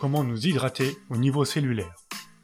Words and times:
comment 0.00 0.24
nous 0.24 0.46
hydrater 0.46 0.96
au 1.10 1.18
niveau 1.18 1.44
cellulaire. 1.44 1.94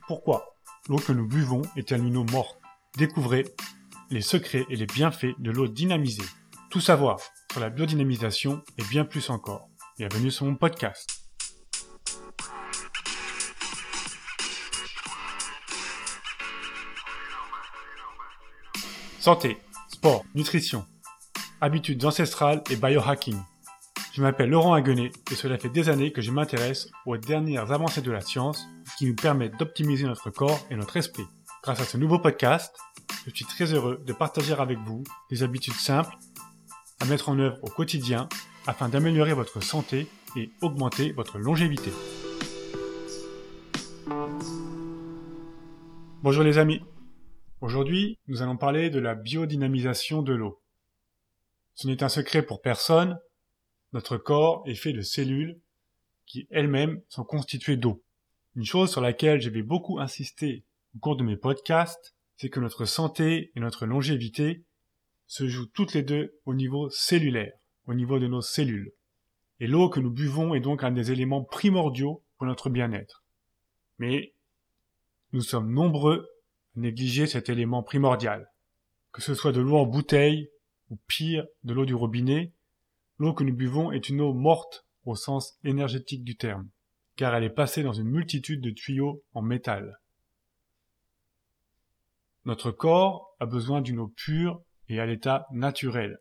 Pourquoi 0.06 0.54
l'eau 0.90 0.98
que 0.98 1.12
nous 1.12 1.26
buvons 1.26 1.62
est-elle 1.74 2.04
une 2.04 2.18
eau 2.18 2.24
morte? 2.24 2.58
Découvrez 2.98 3.46
les 4.10 4.20
secrets 4.20 4.66
et 4.68 4.76
les 4.76 4.84
bienfaits 4.84 5.34
de 5.38 5.50
l'eau 5.50 5.66
dynamisée. 5.66 6.22
Tout 6.68 6.82
savoir 6.82 7.18
sur 7.50 7.60
la 7.60 7.70
biodynamisation 7.70 8.62
et 8.76 8.84
bien 8.84 9.06
plus 9.06 9.30
encore. 9.30 9.70
Bienvenue 9.96 10.30
sur 10.30 10.44
mon 10.44 10.54
podcast. 10.54 11.22
Santé, 19.18 19.56
sport, 19.88 20.24
nutrition, 20.34 20.84
habitudes 21.62 22.04
ancestrales 22.04 22.62
et 22.70 22.76
biohacking. 22.76 23.38
Je 24.16 24.22
m'appelle 24.22 24.48
Laurent 24.48 24.72
Aguenet 24.72 25.12
et 25.30 25.34
cela 25.34 25.58
fait 25.58 25.68
des 25.68 25.90
années 25.90 26.10
que 26.10 26.22
je 26.22 26.30
m'intéresse 26.30 26.88
aux 27.04 27.18
dernières 27.18 27.70
avancées 27.70 28.00
de 28.00 28.10
la 28.10 28.22
science 28.22 28.66
qui 28.96 29.04
nous 29.04 29.14
permettent 29.14 29.58
d'optimiser 29.58 30.06
notre 30.06 30.30
corps 30.30 30.58
et 30.70 30.74
notre 30.74 30.96
esprit. 30.96 31.26
Grâce 31.62 31.82
à 31.82 31.84
ce 31.84 31.98
nouveau 31.98 32.18
podcast, 32.18 32.74
je 33.26 33.34
suis 33.34 33.44
très 33.44 33.74
heureux 33.74 34.02
de 34.06 34.12
partager 34.14 34.54
avec 34.54 34.78
vous 34.78 35.04
des 35.28 35.42
habitudes 35.42 35.74
simples 35.74 36.16
à 36.98 37.04
mettre 37.04 37.28
en 37.28 37.38
œuvre 37.38 37.58
au 37.60 37.66
quotidien 37.66 38.26
afin 38.66 38.88
d'améliorer 38.88 39.34
votre 39.34 39.62
santé 39.62 40.06
et 40.34 40.48
augmenter 40.62 41.12
votre 41.12 41.36
longévité. 41.36 41.92
Bonjour 46.22 46.42
les 46.42 46.56
amis. 46.56 46.80
Aujourd'hui, 47.60 48.18
nous 48.28 48.40
allons 48.40 48.56
parler 48.56 48.88
de 48.88 48.98
la 48.98 49.14
biodynamisation 49.14 50.22
de 50.22 50.32
l'eau. 50.32 50.62
Ce 51.74 51.86
n'est 51.86 52.02
un 52.02 52.08
secret 52.08 52.40
pour 52.40 52.62
personne, 52.62 53.18
notre 53.92 54.16
corps 54.16 54.62
est 54.66 54.74
fait 54.74 54.92
de 54.92 55.02
cellules 55.02 55.58
qui 56.26 56.46
elles-mêmes 56.50 57.00
sont 57.08 57.24
constituées 57.24 57.76
d'eau. 57.76 58.02
Une 58.56 58.64
chose 58.64 58.90
sur 58.90 59.00
laquelle 59.00 59.40
je 59.40 59.50
vais 59.50 59.62
beaucoup 59.62 60.00
insister 60.00 60.64
au 60.94 60.98
cours 60.98 61.16
de 61.16 61.22
mes 61.22 61.36
podcasts, 61.36 62.14
c'est 62.36 62.48
que 62.48 62.60
notre 62.60 62.84
santé 62.84 63.52
et 63.54 63.60
notre 63.60 63.86
longévité 63.86 64.64
se 65.26 65.48
jouent 65.48 65.66
toutes 65.66 65.94
les 65.94 66.02
deux 66.02 66.38
au 66.44 66.54
niveau 66.54 66.90
cellulaire, 66.90 67.52
au 67.86 67.94
niveau 67.94 68.18
de 68.18 68.26
nos 68.26 68.42
cellules. 68.42 68.92
Et 69.60 69.66
l'eau 69.66 69.88
que 69.88 70.00
nous 70.00 70.10
buvons 70.10 70.54
est 70.54 70.60
donc 70.60 70.84
un 70.84 70.90
des 70.90 71.12
éléments 71.12 71.42
primordiaux 71.42 72.22
pour 72.36 72.46
notre 72.46 72.70
bien-être. 72.70 73.24
Mais 73.98 74.34
nous 75.32 75.40
sommes 75.40 75.72
nombreux 75.72 76.28
à 76.76 76.80
négliger 76.80 77.26
cet 77.26 77.48
élément 77.48 77.82
primordial. 77.82 78.50
Que 79.12 79.22
ce 79.22 79.34
soit 79.34 79.52
de 79.52 79.60
l'eau 79.60 79.76
en 79.76 79.86
bouteille, 79.86 80.50
ou 80.90 80.98
pire, 81.06 81.46
de 81.64 81.72
l'eau 81.72 81.86
du 81.86 81.94
robinet, 81.94 82.52
l'eau 83.18 83.34
que 83.34 83.44
nous 83.44 83.54
buvons 83.54 83.92
est 83.92 84.08
une 84.08 84.20
eau 84.20 84.32
morte 84.32 84.86
au 85.04 85.14
sens 85.14 85.58
énergétique 85.64 86.24
du 86.24 86.36
terme, 86.36 86.68
car 87.16 87.34
elle 87.34 87.44
est 87.44 87.50
passée 87.50 87.82
dans 87.82 87.92
une 87.92 88.08
multitude 88.08 88.60
de 88.60 88.70
tuyaux 88.70 89.22
en 89.32 89.42
métal. 89.42 90.00
Notre 92.44 92.70
corps 92.70 93.34
a 93.40 93.46
besoin 93.46 93.80
d'une 93.80 93.98
eau 93.98 94.08
pure 94.08 94.62
et 94.88 95.00
à 95.00 95.06
l'état 95.06 95.46
naturel. 95.50 96.18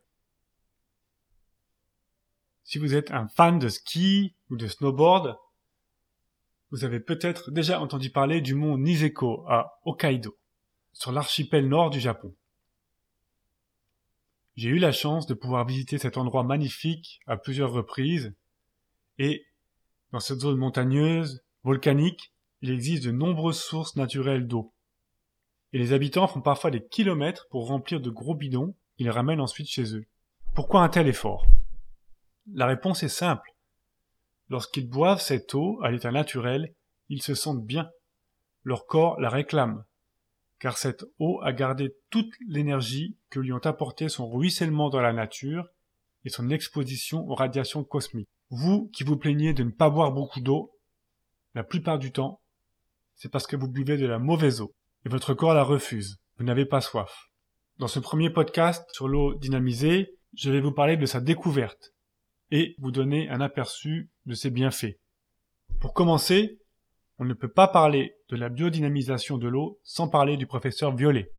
Si 2.63 2.79
vous 2.79 2.95
êtes 2.95 3.11
un 3.11 3.27
fan 3.27 3.59
de 3.59 3.69
ski 3.69 4.35
ou 4.49 4.57
de 4.57 4.67
snowboard, 4.67 5.37
vous 6.71 6.83
avez 6.83 6.99
peut-être 6.99 7.51
déjà 7.51 7.79
entendu 7.79 8.09
parler 8.09 8.41
du 8.41 8.55
mont 8.55 8.77
Niseko 8.77 9.45
à 9.47 9.79
Hokkaido, 9.85 10.35
sur 10.93 11.11
l'archipel 11.11 11.67
nord 11.67 11.91
du 11.91 11.99
Japon. 11.99 12.35
J'ai 14.55 14.69
eu 14.69 14.77
la 14.77 14.93
chance 14.93 15.27
de 15.27 15.33
pouvoir 15.33 15.65
visiter 15.65 15.97
cet 15.97 16.17
endroit 16.17 16.43
magnifique 16.43 17.19
à 17.27 17.35
plusieurs 17.35 17.71
reprises 17.71 18.33
et 19.17 19.45
dans 20.11 20.21
cette 20.21 20.39
zone 20.39 20.57
montagneuse, 20.57 21.43
volcanique, 21.63 22.33
il 22.61 22.71
existe 22.71 23.03
de 23.03 23.11
nombreuses 23.11 23.59
sources 23.59 23.97
naturelles 23.97 24.47
d'eau. 24.47 24.73
Et 25.73 25.77
les 25.77 25.91
habitants 25.91 26.27
font 26.27 26.41
parfois 26.41 26.71
des 26.71 26.85
kilomètres 26.87 27.47
pour 27.49 27.67
remplir 27.67 27.99
de 27.99 28.09
gros 28.09 28.33
bidons 28.33 28.75
qu'ils 28.95 29.09
ramènent 29.09 29.41
ensuite 29.41 29.67
chez 29.67 29.93
eux. 29.93 30.05
Pourquoi 30.53 30.83
un 30.83 30.89
tel 30.89 31.07
effort? 31.07 31.45
La 32.53 32.65
réponse 32.65 33.03
est 33.03 33.09
simple. 33.09 33.53
Lorsqu'ils 34.47 34.89
boivent 34.89 35.21
cette 35.21 35.53
eau 35.53 35.81
à 35.83 35.91
l'état 35.91 36.11
naturel, 36.11 36.73
ils 37.09 37.21
se 37.21 37.35
sentent 37.35 37.65
bien. 37.65 37.89
Leur 38.63 38.85
corps 38.85 39.19
la 39.19 39.29
réclame 39.29 39.83
car 40.65 40.79
cette 40.79 41.05
eau 41.19 41.39
a 41.43 41.53
gardé 41.53 41.95
toute 42.09 42.33
l'énergie 42.47 43.15
que 43.29 43.39
lui 43.39 43.53
ont 43.53 43.63
apporté 43.63 44.09
son 44.09 44.27
ruissellement 44.27 44.89
dans 44.89 44.99
la 44.99 45.13
nature 45.13 45.67
et 46.23 46.29
son 46.29 46.49
exposition 46.49 47.19
aux 47.29 47.35
radiations 47.35 47.83
cosmiques. 47.83 48.27
Vous 48.49 48.89
qui 48.91 49.03
vous 49.03 49.15
plaignez 49.15 49.53
de 49.53 49.61
ne 49.61 49.69
pas 49.69 49.91
boire 49.91 50.11
beaucoup 50.11 50.39
d'eau, 50.39 50.75
la 51.53 51.63
plupart 51.63 51.99
du 51.99 52.11
temps, 52.11 52.41
c'est 53.13 53.29
parce 53.29 53.45
que 53.45 53.55
vous 53.55 53.67
buvez 53.67 53.95
de 53.97 54.07
la 54.07 54.17
mauvaise 54.17 54.59
eau 54.59 54.73
et 55.05 55.09
votre 55.09 55.35
corps 55.35 55.53
la 55.53 55.63
refuse. 55.63 56.17
Vous 56.39 56.43
n'avez 56.43 56.65
pas 56.65 56.81
soif. 56.81 57.29
Dans 57.77 57.87
ce 57.87 57.99
premier 57.99 58.31
podcast 58.31 58.89
sur 58.91 59.07
l'eau 59.07 59.35
dynamisée, 59.35 60.17
je 60.33 60.49
vais 60.49 60.61
vous 60.61 60.73
parler 60.73 60.97
de 60.97 61.05
sa 61.05 61.21
découverte 61.21 61.93
et 62.49 62.73
vous 62.79 62.89
donner 62.89 63.29
un 63.29 63.39
aperçu 63.39 64.09
de 64.25 64.33
ses 64.33 64.49
bienfaits. 64.49 64.97
Pour 65.79 65.93
commencer, 65.93 66.57
on 67.19 67.23
ne 67.23 67.35
peut 67.35 67.51
pas 67.51 67.67
parler 67.67 68.14
de 68.29 68.35
la 68.35 68.49
biodynamisation 68.49 69.37
de 69.37 69.47
l'eau 69.47 69.79
sans 69.83 70.07
parler 70.07 70.37
du 70.37 70.47
professeur 70.47 70.95
Violet. 70.95 71.31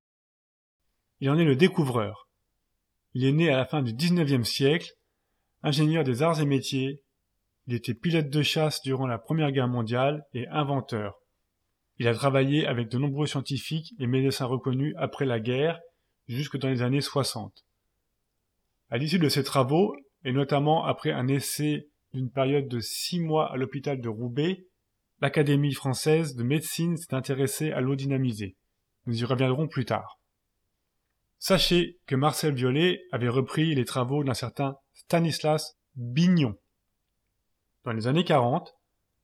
Il 1.21 1.31
en 1.31 1.39
est 1.39 1.45
le 1.45 1.57
découvreur. 1.57 2.29
Il 3.15 3.25
est 3.25 3.33
né 3.33 3.51
à 3.51 3.57
la 3.57 3.65
fin 3.65 3.83
du 3.83 3.95
XIXe 3.95 4.49
siècle, 4.49 4.93
ingénieur 5.63 6.05
des 6.05 6.23
arts 6.23 6.41
et 6.41 6.47
métiers, 6.47 7.03
il 7.69 7.75
était 7.75 7.95
pilote 7.95 8.31
de 8.31 8.43
chasse 8.43 8.81
durant 8.83 9.09
la 9.09 9.19
Première 9.19 9.51
Guerre 9.51 9.67
mondiale 9.67 10.25
et 10.33 10.47
inventeur. 10.49 11.19
Il 11.99 12.07
a 12.07 12.15
travaillé 12.15 12.65
avec 12.65 12.89
de 12.89 12.99
nombreux 12.99 13.27
scientifiques 13.27 13.93
et 13.99 14.07
médecins 14.07 14.45
reconnus 14.45 14.95
après 14.99 15.25
la 15.25 15.41
guerre 15.41 15.81
jusque 16.29 16.59
dans 16.59 16.69
les 16.69 16.83
années 16.83 17.01
60. 17.01 17.65
À 18.91 18.99
l'issue 18.99 19.19
de 19.19 19.29
ses 19.29 19.43
travaux, 19.43 19.97
et 20.25 20.33
notamment 20.33 20.85
après 20.85 21.11
un 21.11 21.27
essai 21.27 21.89
d'une 22.13 22.31
période 22.31 22.69
de 22.69 22.79
six 22.79 23.19
mois 23.19 23.53
à 23.53 23.57
l'hôpital 23.57 24.01
de 24.01 24.09
Roubaix, 24.09 24.65
l'Académie 25.21 25.75
française 25.75 26.35
de 26.35 26.43
médecine 26.43 26.97
s'est 26.97 27.15
intéressée 27.15 27.73
à 27.73 27.81
l'eau 27.81 27.97
dynamisée. 27.97 28.57
Nous 29.07 29.21
y 29.21 29.25
reviendrons 29.25 29.69
plus 29.69 29.85
tard. 29.85 30.19
Sachez 31.39 31.99
que 32.07 32.17
Marcel 32.17 32.55
Violet 32.55 33.03
avait 33.13 33.29
repris 33.29 33.75
les 33.75 33.85
travaux 33.85 34.25
d'un 34.25 34.35
certain 34.35 34.77
Stanislas 34.95 35.77
Bignon. 35.95 36.57
Dans 37.85 37.93
les 37.93 38.07
années 38.07 38.25
40, 38.25 38.75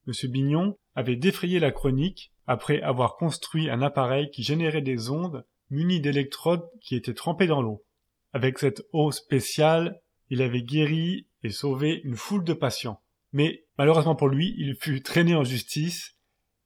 M. 0.06 0.30
Bignon 0.30 0.78
avait 0.94 1.16
défrayé 1.16 1.58
la 1.58 1.72
chronique 1.72 2.32
après 2.46 2.80
avoir 2.82 3.16
construit 3.16 3.70
un 3.70 3.82
appareil 3.82 4.30
qui 4.30 4.42
générait 4.42 4.82
des 4.82 5.10
ondes 5.10 5.44
munies 5.70 6.00
d'électrodes 6.00 6.68
qui 6.80 6.96
étaient 6.96 7.14
trempées 7.14 7.46
dans 7.46 7.62
l'eau. 7.62 7.84
Avec 8.32 8.58
cette 8.58 8.82
eau 8.92 9.10
spéciale, 9.10 10.00
il 10.28 10.42
avait 10.42 10.62
guéri 10.62 11.26
et 11.42 11.50
sauvé 11.50 12.00
une 12.04 12.16
foule 12.16 12.44
de 12.44 12.54
patients. 12.54 13.02
Mais 13.32 13.64
malheureusement 13.78 14.14
pour 14.14 14.28
lui, 14.28 14.54
il 14.58 14.76
fut 14.76 15.02
traîné 15.02 15.34
en 15.34 15.44
justice 15.44 16.16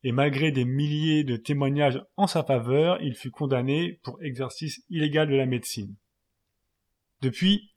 et 0.03 0.13
malgré 0.13 0.53
des 0.53 0.65
milliers 0.65 1.25
de 1.25 1.37
témoignages 1.37 2.01
en 2.17 2.27
sa 2.27 2.45
faveur, 2.45 3.01
il 3.03 3.15
fut 3.15 3.31
condamné 3.31 4.01
pour 4.03 4.23
exercice 4.23 4.85
illégal 4.91 5.29
de 5.29 5.35
la 5.35 5.47
médecine. 5.47 5.97
Depuis, 7.23 7.73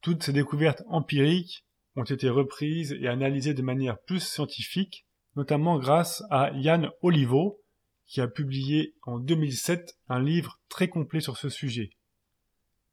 toutes 0.00 0.22
ces 0.22 0.32
découvertes 0.32 0.82
empiriques 0.88 1.64
ont 1.96 2.04
été 2.04 2.28
reprises 2.28 2.96
et 3.00 3.08
analysées 3.08 3.54
de 3.54 3.62
manière 3.62 3.98
plus 4.00 4.20
scientifique, 4.20 5.06
notamment 5.34 5.78
grâce 5.78 6.22
à 6.30 6.50
Yann 6.54 6.90
Olivo, 7.02 7.60
qui 8.06 8.20
a 8.20 8.28
publié 8.28 8.94
en 9.02 9.18
2007 9.18 9.98
un 10.08 10.22
livre 10.22 10.60
très 10.68 10.88
complet 10.88 11.20
sur 11.20 11.36
ce 11.36 11.48
sujet. 11.48 11.90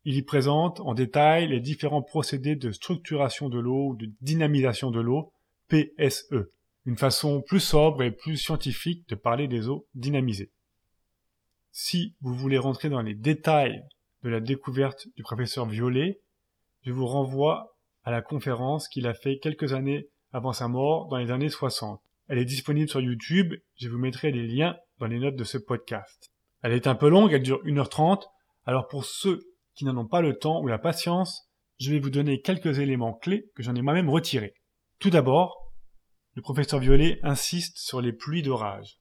Il 0.05 0.15
y 0.15 0.23
présente 0.23 0.79
en 0.81 0.93
détail 0.93 1.47
les 1.47 1.59
différents 1.59 2.01
procédés 2.01 2.55
de 2.55 2.71
structuration 2.71 3.47
de 3.47 3.59
l'eau 3.59 3.89
ou 3.89 3.95
de 3.95 4.11
dynamisation 4.21 4.91
de 4.91 4.99
l'eau, 4.99 5.32
PSE, 5.73 6.51
une 6.85 6.97
façon 6.97 7.41
plus 7.41 7.59
sobre 7.59 8.03
et 8.03 8.11
plus 8.11 8.37
scientifique 8.37 9.09
de 9.09 9.15
parler 9.15 9.47
des 9.47 9.69
eaux 9.69 9.87
dynamisées. 9.95 10.51
Si 11.71 12.15
vous 12.21 12.35
voulez 12.35 12.59
rentrer 12.59 12.89
dans 12.89 13.01
les 13.01 13.15
détails 13.15 13.83
de 14.21 14.29
la 14.29 14.39
découverte 14.39 15.07
du 15.15 15.23
professeur 15.23 15.65
Violet, 15.65 16.21
je 16.83 16.91
vous 16.91 17.07
renvoie 17.07 17.75
à 18.03 18.11
la 18.11 18.21
conférence 18.21 18.87
qu'il 18.87 19.07
a 19.07 19.15
fait 19.15 19.39
quelques 19.39 19.73
années 19.73 20.09
avant 20.31 20.53
sa 20.53 20.67
mort 20.67 21.07
dans 21.07 21.17
les 21.17 21.31
années 21.31 21.49
60. 21.49 21.99
Elle 22.27 22.37
est 22.37 22.45
disponible 22.45 22.89
sur 22.89 23.01
YouTube, 23.01 23.55
je 23.75 23.89
vous 23.89 23.97
mettrai 23.97 24.31
les 24.31 24.45
liens 24.45 24.77
dans 24.99 25.07
les 25.07 25.17
notes 25.17 25.35
de 25.35 25.43
ce 25.43 25.57
podcast. 25.57 26.31
Elle 26.61 26.73
est 26.73 26.85
un 26.85 26.95
peu 26.95 27.09
longue, 27.09 27.33
elle 27.33 27.41
dure 27.41 27.63
1h30, 27.65 28.25
alors 28.67 28.87
pour 28.87 29.05
ceux 29.05 29.41
qui 29.73 29.85
n'en 29.85 29.97
ont 29.97 30.07
pas 30.07 30.21
le 30.21 30.37
temps 30.37 30.61
ou 30.61 30.67
la 30.67 30.77
patience, 30.77 31.49
je 31.79 31.89
vais 31.89 31.99
vous 31.99 32.11
donner 32.11 32.41
quelques 32.41 32.77
éléments 32.77 33.13
clés 33.13 33.49
que 33.55 33.63
j'en 33.63 33.73
ai 33.73 33.81
moi-même 33.81 34.09
retirés. 34.09 34.53
Tout 34.99 35.09
d'abord, 35.09 35.62
le 36.35 36.41
professeur 36.41 36.79
Violet 36.79 37.19
insiste 37.23 37.77
sur 37.77 38.01
les 38.01 38.13
pluies 38.13 38.41
d'orage. 38.41 38.99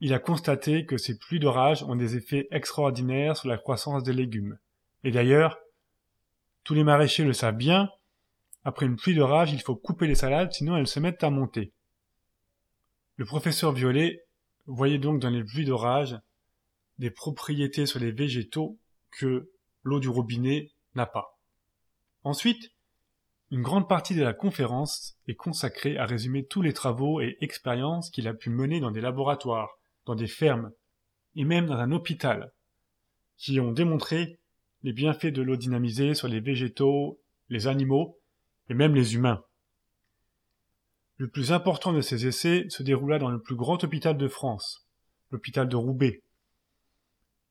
Il 0.00 0.14
a 0.14 0.20
constaté 0.20 0.86
que 0.86 0.96
ces 0.96 1.18
pluies 1.18 1.40
d'orage 1.40 1.82
ont 1.82 1.96
des 1.96 2.16
effets 2.16 2.46
extraordinaires 2.50 3.36
sur 3.36 3.48
la 3.48 3.58
croissance 3.58 4.04
des 4.04 4.12
légumes. 4.12 4.58
Et 5.02 5.10
d'ailleurs, 5.10 5.58
tous 6.62 6.74
les 6.74 6.84
maraîchers 6.84 7.24
le 7.24 7.32
savent 7.32 7.56
bien, 7.56 7.90
après 8.64 8.86
une 8.86 8.96
pluie 8.96 9.14
d'orage, 9.14 9.52
il 9.52 9.60
faut 9.60 9.74
couper 9.74 10.06
les 10.06 10.14
salades, 10.14 10.52
sinon 10.52 10.76
elles 10.76 10.86
se 10.86 11.00
mettent 11.00 11.24
à 11.24 11.30
monter. 11.30 11.72
Le 13.16 13.24
professeur 13.24 13.72
Violet 13.72 14.24
voyait 14.66 14.98
donc 14.98 15.20
dans 15.20 15.30
les 15.30 15.42
pluies 15.42 15.64
d'orage 15.64 16.16
des 16.98 17.10
propriétés 17.10 17.86
sur 17.86 17.98
les 17.98 18.12
végétaux 18.12 18.78
que 19.10 19.50
l'eau 19.82 19.98
du 19.98 20.08
robinet 20.08 20.70
n'a 20.94 21.06
pas. 21.06 21.38
Ensuite, 22.22 22.72
une 23.50 23.62
grande 23.62 23.88
partie 23.88 24.14
de 24.14 24.22
la 24.22 24.34
conférence 24.34 25.16
est 25.26 25.34
consacrée 25.34 25.96
à 25.96 26.04
résumer 26.04 26.44
tous 26.44 26.60
les 26.60 26.74
travaux 26.74 27.20
et 27.20 27.38
expériences 27.40 28.10
qu'il 28.10 28.28
a 28.28 28.34
pu 28.34 28.50
mener 28.50 28.78
dans 28.80 28.90
des 28.90 29.00
laboratoires, 29.00 29.78
dans 30.04 30.14
des 30.14 30.26
fermes, 30.26 30.70
et 31.34 31.44
même 31.44 31.66
dans 31.66 31.76
un 31.76 31.92
hôpital, 31.92 32.52
qui 33.36 33.58
ont 33.60 33.72
démontré 33.72 34.38
les 34.82 34.92
bienfaits 34.92 35.26
de 35.26 35.42
l'eau 35.42 35.56
dynamisée 35.56 36.14
sur 36.14 36.28
les 36.28 36.40
végétaux, 36.40 37.20
les 37.48 37.66
animaux 37.66 38.18
et 38.68 38.74
même 38.74 38.94
les 38.94 39.14
humains. 39.14 39.42
Le 41.16 41.28
plus 41.28 41.50
important 41.50 41.92
de 41.92 42.00
ces 42.00 42.26
essais 42.26 42.66
se 42.68 42.82
déroula 42.82 43.18
dans 43.18 43.30
le 43.30 43.40
plus 43.40 43.56
grand 43.56 43.82
hôpital 43.82 44.16
de 44.16 44.28
France, 44.28 44.86
l'hôpital 45.30 45.68
de 45.68 45.76
Roubaix. 45.76 46.22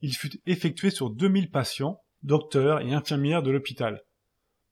Il 0.02 0.16
fut 0.16 0.40
effectué 0.46 0.92
sur 0.92 1.10
2000 1.10 1.50
patients, 1.50 2.02
docteurs 2.22 2.82
et 2.82 2.94
infirmières 2.94 3.42
de 3.42 3.52
l'hôpital. 3.52 4.04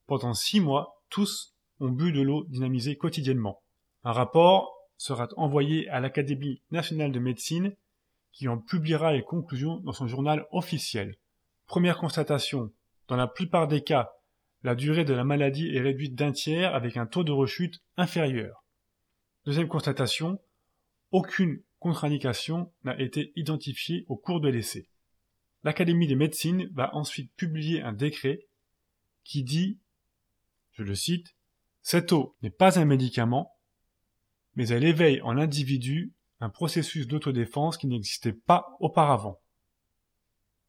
Pendant 0.06 0.34
six 0.34 0.60
mois, 0.60 0.95
tous 1.08 1.54
ont 1.80 1.90
bu 1.90 2.12
de 2.12 2.20
l'eau 2.20 2.44
dynamisée 2.44 2.96
quotidiennement. 2.96 3.62
Un 4.04 4.12
rapport 4.12 4.72
sera 4.96 5.28
envoyé 5.36 5.88
à 5.88 6.00
l'Académie 6.00 6.62
nationale 6.70 7.12
de 7.12 7.18
médecine 7.18 7.76
qui 8.32 8.48
en 8.48 8.58
publiera 8.58 9.12
les 9.12 9.22
conclusions 9.22 9.78
dans 9.78 9.92
son 9.92 10.06
journal 10.06 10.46
officiel. 10.52 11.16
Première 11.66 11.98
constatation, 11.98 12.72
dans 13.08 13.16
la 13.16 13.26
plupart 13.26 13.68
des 13.68 13.82
cas, 13.82 14.12
la 14.62 14.74
durée 14.74 15.04
de 15.04 15.14
la 15.14 15.24
maladie 15.24 15.74
est 15.74 15.80
réduite 15.80 16.14
d'un 16.14 16.32
tiers 16.32 16.74
avec 16.74 16.96
un 16.96 17.06
taux 17.06 17.24
de 17.24 17.32
rechute 17.32 17.80
inférieur. 17.96 18.64
Deuxième 19.44 19.68
constatation, 19.68 20.40
aucune 21.12 21.62
contre-indication 21.78 22.72
n'a 22.84 22.98
été 23.00 23.32
identifiée 23.36 24.04
au 24.08 24.16
cours 24.16 24.40
de 24.40 24.48
l'essai. 24.48 24.88
L'Académie 25.62 26.06
des 26.06 26.16
médecines 26.16 26.68
va 26.74 26.94
ensuite 26.94 27.32
publier 27.36 27.82
un 27.82 27.92
décret 27.92 28.46
qui 29.24 29.42
dit 29.42 29.78
je 30.76 30.82
le 30.82 30.94
cite, 30.94 31.34
Cette 31.80 32.12
eau 32.12 32.36
n'est 32.42 32.50
pas 32.50 32.78
un 32.78 32.84
médicament, 32.84 33.56
mais 34.56 34.68
elle 34.68 34.84
éveille 34.84 35.22
en 35.22 35.32
l'individu 35.32 36.12
un 36.40 36.50
processus 36.50 37.06
d'autodéfense 37.06 37.78
qui 37.78 37.86
n'existait 37.86 38.34
pas 38.34 38.76
auparavant. 38.80 39.40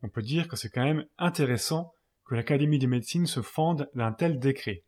On 0.03 0.09
peut 0.09 0.21
dire 0.21 0.47
que 0.47 0.55
c'est 0.55 0.69
quand 0.69 0.83
même 0.83 1.05
intéressant 1.17 1.93
que 2.25 2.35
l'Académie 2.35 2.79
des 2.79 2.87
médecines 2.87 3.25
se 3.25 3.41
fende 3.41 3.89
d'un 3.95 4.13
tel 4.13 4.39
décret. 4.39 4.85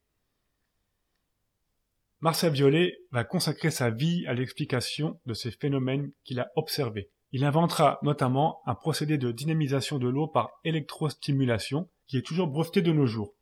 Marcel 2.21 2.53
Violet 2.53 2.97
va 3.11 3.23
consacrer 3.23 3.71
sa 3.71 3.89
vie 3.89 4.25
à 4.27 4.33
l'explication 4.33 5.19
de 5.25 5.33
ces 5.33 5.51
phénomènes 5.51 6.11
qu'il 6.23 6.39
a 6.39 6.51
observés. 6.55 7.11
Il 7.31 7.43
inventera 7.43 7.99
notamment 8.03 8.61
un 8.65 8.75
procédé 8.75 9.17
de 9.17 9.31
dynamisation 9.31 9.99
de 9.99 10.07
l'eau 10.07 10.27
par 10.27 10.51
électrostimulation 10.63 11.89
qui 12.07 12.17
est 12.17 12.25
toujours 12.25 12.47
breveté 12.47 12.81
de 12.81 12.91
nos 12.91 13.05
jours 13.05 13.35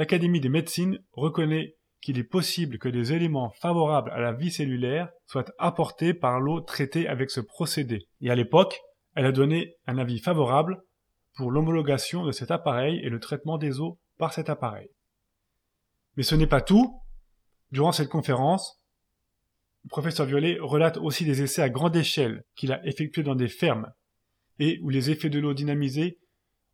l'Académie 0.00 0.40
des 0.40 0.48
médecines 0.48 0.98
reconnaît 1.12 1.76
qu'il 2.00 2.18
est 2.18 2.24
possible 2.24 2.78
que 2.78 2.88
des 2.88 3.12
éléments 3.12 3.50
favorables 3.50 4.10
à 4.12 4.18
la 4.18 4.32
vie 4.32 4.50
cellulaire 4.50 5.10
soient 5.26 5.44
apportés 5.58 6.14
par 6.14 6.40
l'eau 6.40 6.62
traitée 6.62 7.06
avec 7.06 7.30
ce 7.30 7.40
procédé. 7.40 8.08
Et 8.22 8.30
à 8.30 8.34
l'époque, 8.34 8.80
elle 9.14 9.26
a 9.26 9.32
donné 9.32 9.74
un 9.86 9.98
avis 9.98 10.18
favorable 10.18 10.82
pour 11.34 11.50
l'homologation 11.50 12.24
de 12.24 12.32
cet 12.32 12.50
appareil 12.50 12.98
et 13.04 13.10
le 13.10 13.20
traitement 13.20 13.58
des 13.58 13.78
eaux 13.78 14.00
par 14.16 14.32
cet 14.32 14.48
appareil. 14.48 14.88
Mais 16.16 16.22
ce 16.22 16.34
n'est 16.34 16.46
pas 16.46 16.62
tout. 16.62 16.98
Durant 17.70 17.92
cette 17.92 18.08
conférence, 18.08 18.80
le 19.84 19.90
professeur 19.90 20.24
Violet 20.24 20.56
relate 20.62 20.96
aussi 20.96 21.26
des 21.26 21.42
essais 21.42 21.60
à 21.60 21.68
grande 21.68 21.94
échelle 21.94 22.42
qu'il 22.56 22.72
a 22.72 22.82
effectués 22.86 23.22
dans 23.22 23.34
des 23.34 23.48
fermes 23.48 23.92
et 24.58 24.80
où 24.82 24.88
les 24.88 25.10
effets 25.10 25.28
de 25.28 25.40
l'eau 25.40 25.52
dynamisée 25.52 26.18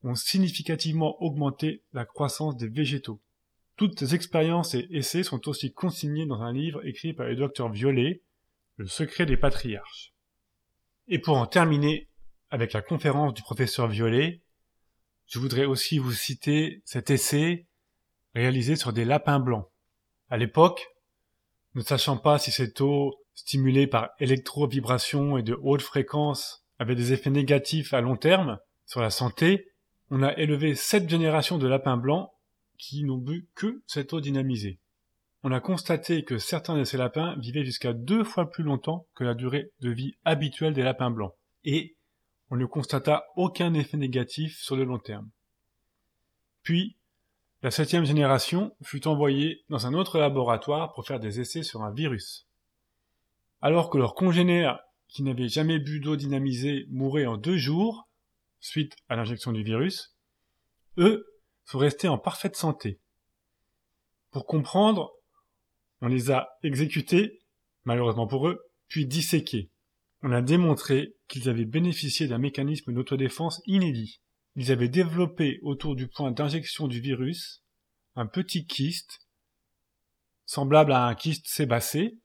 ont 0.03 0.15
significativement 0.15 1.21
augmenté 1.23 1.85
la 1.93 2.05
croissance 2.05 2.57
des 2.57 2.69
végétaux. 2.69 3.21
Toutes 3.77 3.99
ces 3.99 4.15
expériences 4.15 4.75
et 4.75 4.87
essais 4.91 5.23
sont 5.23 5.49
aussi 5.49 5.73
consignés 5.73 6.27
dans 6.27 6.41
un 6.43 6.53
livre 6.53 6.87
écrit 6.87 7.13
par 7.13 7.27
le 7.27 7.37
docteur 7.37 7.71
Violet, 7.71 8.23
Le 8.77 8.87
secret 8.87 9.25
des 9.25 9.37
patriarches. 9.37 10.13
Et 11.09 11.19
pour 11.19 11.39
en 11.39 11.47
terminer 11.47 12.11
avec 12.51 12.73
la 12.73 12.83
conférence 12.83 13.33
du 13.33 13.43
professeur 13.43 13.89
Violet, 13.89 14.43
je 15.27 15.39
voudrais 15.39 15.65
aussi 15.65 15.99
vous 15.99 16.13
citer 16.13 16.83
cet 16.85 17.11
essai 17.11 17.67
réalisé 18.35 18.77
sur 18.77 18.93
des 18.93 19.05
lapins 19.05 19.41
blancs. 19.41 19.67
À 20.29 20.37
l'époque, 20.37 20.87
ne 21.75 21.83
sachant 21.83 22.17
pas 22.17 22.39
si 22.39 22.51
cette 22.51 22.81
eau 22.81 23.15
stimulée 23.35 23.87
par 23.87 24.11
électro-vibration 24.19 25.37
et 25.37 25.43
de 25.43 25.59
haute 25.63 25.83
fréquence 25.83 26.67
avait 26.79 26.95
des 26.95 27.13
effets 27.13 27.31
négatifs 27.31 27.93
à 27.93 28.01
long 28.01 28.17
terme 28.17 28.59
sur 28.87 29.01
la 29.01 29.11
santé, 29.11 29.67
on 30.11 30.23
a 30.23 30.37
élevé 30.37 30.75
sept 30.75 31.09
générations 31.09 31.59
de 31.59 31.67
lapins 31.67 31.97
blancs 31.97 32.31
qui 32.79 33.05
n'ont 33.05 33.19
bu 33.19 33.49
que 33.55 33.83
cette 33.87 34.13
eau 34.13 34.21
dynamisée. 34.21 34.79
On 35.43 35.53
a 35.53 35.61
constaté 35.61 36.25
que 36.25 36.39
certains 36.39 36.77
de 36.77 36.85
ces 36.85 36.97
lapins 36.97 37.37
vivaient 37.39 37.65
jusqu'à 37.65 37.93
deux 37.93 38.25
fois 38.25 38.51
plus 38.51 38.65
longtemps 38.65 39.07
que 39.15 39.25
la 39.25 39.35
durée 39.35 39.71
de 39.81 39.91
vie 39.91 40.17
habituelle 40.25 40.75
des 40.75 40.83
lapins 40.83 41.11
blancs, 41.11 41.35
et 41.65 41.97
on 42.51 42.57
ne 42.57 42.67
constata 42.67 43.27
aucun 43.37 43.75
effet 43.75 43.97
négatif 43.97 44.59
sur 44.59 44.77
le 44.77 44.85
long 44.85 44.99
terme. 44.99 45.29
Puis, 46.63 46.97
la 47.63 47.71
septième 47.71 48.05
génération 48.05 48.75
fut 48.83 49.09
envoyée 49.09 49.65
dans 49.69 49.87
un 49.87 49.95
autre 49.95 50.19
laboratoire 50.19 50.93
pour 50.93 51.07
faire 51.07 51.21
des 51.21 51.41
essais 51.41 51.63
sur 51.63 51.83
un 51.83 51.93
virus. 51.93 52.47
Alors 53.63 53.91
que 53.91 53.99
leurs 53.99 54.15
congénères 54.15 54.81
qui 55.09 55.23
n'avaient 55.23 55.49
jamais 55.49 55.79
bu 55.79 56.01
d'eau 56.01 56.17
dynamisée 56.17 56.87
mouraient 56.91 57.27
en 57.27 57.37
deux 57.37 57.57
jours, 57.57 58.06
suite 58.67 58.97
à 59.09 59.17
l'injection 59.17 59.53
du 59.53 59.63
virus, 59.63 60.17
eux 60.99 61.25
sont 61.65 61.79
restés 61.79 62.09
en 62.09 62.19
parfaite 62.19 62.57
santé. 62.57 63.01
Pour 64.31 64.47
comprendre, 64.47 65.13
on 66.01 66.09
les 66.09 66.31
a 66.31 66.49
exécutés, 66.63 67.43
malheureusement 67.85 68.27
pour 68.27 68.49
eux, 68.49 68.61
puis 68.89 69.07
disséqués. 69.07 69.71
On 70.23 70.33
a 70.33 70.43
démontré 70.43 71.15
qu'ils 71.29 71.49
avaient 71.49 71.65
bénéficié 71.65 72.27
d'un 72.27 72.39
mécanisme 72.39 72.93
d'autodéfense 72.93 73.63
inédit. 73.67 74.21
Ils 74.57 74.73
avaient 74.73 74.89
développé 74.89 75.61
autour 75.63 75.95
du 75.95 76.09
point 76.09 76.33
d'injection 76.33 76.89
du 76.89 77.01
virus 77.01 77.63
un 78.17 78.27
petit 78.27 78.67
kyste, 78.67 79.21
semblable 80.47 80.93
à 80.93 81.07
un 81.07 81.15
kyste 81.15 81.47
sébacé, 81.47 82.19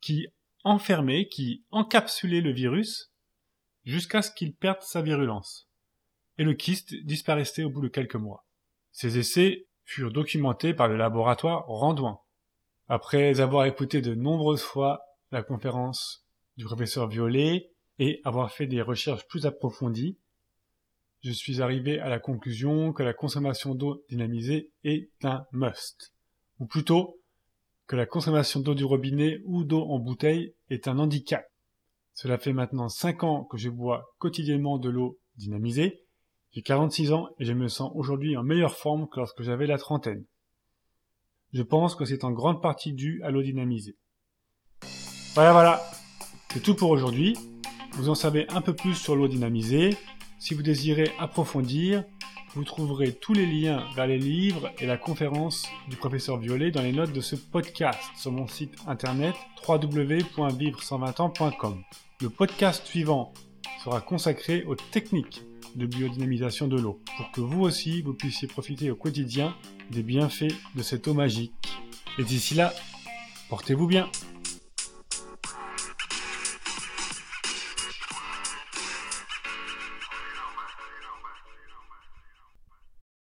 qui 0.00 0.26
enfermait, 0.64 1.28
qui 1.28 1.64
encapsulait 1.70 2.40
le 2.40 2.52
virus 2.52 3.11
jusqu'à 3.84 4.22
ce 4.22 4.30
qu'il 4.30 4.54
perde 4.54 4.82
sa 4.82 5.02
virulence. 5.02 5.68
Et 6.38 6.44
le 6.44 6.54
kyste 6.54 6.94
disparaissait 7.04 7.64
au 7.64 7.70
bout 7.70 7.82
de 7.82 7.88
quelques 7.88 8.16
mois. 8.16 8.44
Ces 8.92 9.18
essais 9.18 9.66
furent 9.84 10.12
documentés 10.12 10.74
par 10.74 10.88
le 10.88 10.96
laboratoire 10.96 11.66
Randouin. 11.66 12.20
Après 12.88 13.40
avoir 13.40 13.66
écouté 13.66 14.00
de 14.02 14.14
nombreuses 14.14 14.62
fois 14.62 15.02
la 15.30 15.42
conférence 15.42 16.26
du 16.56 16.64
professeur 16.64 17.08
Violet 17.08 17.70
et 17.98 18.20
avoir 18.24 18.52
fait 18.52 18.66
des 18.66 18.82
recherches 18.82 19.26
plus 19.26 19.46
approfondies, 19.46 20.18
je 21.22 21.30
suis 21.30 21.62
arrivé 21.62 22.00
à 22.00 22.08
la 22.08 22.18
conclusion 22.18 22.92
que 22.92 23.02
la 23.02 23.12
consommation 23.12 23.74
d'eau 23.74 24.04
dynamisée 24.08 24.72
est 24.82 25.10
un 25.22 25.46
must. 25.52 26.12
Ou 26.58 26.66
plutôt, 26.66 27.20
que 27.86 27.96
la 27.96 28.06
consommation 28.06 28.60
d'eau 28.60 28.74
du 28.74 28.84
robinet 28.84 29.40
ou 29.44 29.64
d'eau 29.64 29.82
en 29.82 29.98
bouteille 29.98 30.54
est 30.70 30.88
un 30.88 30.98
handicap. 30.98 31.51
Cela 32.14 32.38
fait 32.38 32.52
maintenant 32.52 32.88
5 32.88 33.24
ans 33.24 33.44
que 33.44 33.56
je 33.56 33.70
bois 33.70 34.14
quotidiennement 34.18 34.78
de 34.78 34.90
l'eau 34.90 35.18
dynamisée. 35.36 36.04
J'ai 36.52 36.62
46 36.62 37.12
ans 37.12 37.28
et 37.38 37.44
je 37.44 37.52
me 37.52 37.68
sens 37.68 37.90
aujourd'hui 37.94 38.36
en 38.36 38.42
meilleure 38.42 38.76
forme 38.76 39.08
que 39.08 39.20
lorsque 39.20 39.42
j'avais 39.42 39.66
la 39.66 39.78
trentaine. 39.78 40.24
Je 41.52 41.62
pense 41.62 41.94
que 41.94 42.04
c'est 42.04 42.24
en 42.24 42.30
grande 42.30 42.62
partie 42.62 42.92
dû 42.92 43.22
à 43.22 43.30
l'eau 43.30 43.42
dynamisée. 43.42 43.96
Voilà, 45.34 45.52
voilà. 45.52 45.82
C'est 46.52 46.62
tout 46.62 46.74
pour 46.74 46.90
aujourd'hui. 46.90 47.36
Vous 47.92 48.08
en 48.08 48.14
savez 48.14 48.46
un 48.50 48.60
peu 48.60 48.74
plus 48.74 48.94
sur 48.94 49.16
l'eau 49.16 49.28
dynamisée. 49.28 49.96
Si 50.38 50.54
vous 50.54 50.62
désirez 50.62 51.10
approfondir, 51.18 52.04
vous 52.54 52.64
trouverez 52.64 53.12
tous 53.12 53.32
les 53.32 53.46
liens 53.46 53.86
vers 53.94 54.06
les 54.06 54.18
livres 54.18 54.70
et 54.78 54.84
la 54.86 54.98
conférence 54.98 55.66
du 55.88 55.96
professeur 55.96 56.36
Violet 56.38 56.70
dans 56.70 56.82
les 56.82 56.92
notes 56.92 57.12
de 57.12 57.22
ce 57.22 57.34
podcast 57.34 57.98
sur 58.14 58.30
mon 58.30 58.46
site 58.46 58.74
internet 58.86 59.34
www.vivre120ans.com. 59.66 61.82
Le 62.20 62.28
podcast 62.28 62.86
suivant 62.86 63.32
sera 63.82 64.02
consacré 64.02 64.64
aux 64.64 64.74
techniques 64.74 65.44
de 65.76 65.86
biodynamisation 65.86 66.68
de 66.68 66.78
l'eau 66.78 67.00
pour 67.16 67.32
que 67.32 67.40
vous 67.40 67.62
aussi 67.62 68.02
vous 68.02 68.12
puissiez 68.12 68.48
profiter 68.48 68.90
au 68.90 68.96
quotidien 68.96 69.56
des 69.90 70.02
bienfaits 70.02 70.52
de 70.74 70.82
cette 70.82 71.08
eau 71.08 71.14
magique. 71.14 71.54
Et 72.18 72.24
d'ici 72.24 72.54
là, 72.54 72.74
portez-vous 73.48 73.86
bien. 73.86 74.10